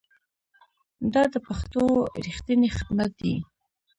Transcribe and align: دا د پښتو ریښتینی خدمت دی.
دا 1.13 1.23
د 1.33 1.35
پښتو 1.47 1.81
ریښتینی 2.25 2.69
خدمت 2.77 3.11
دی. 3.21 3.35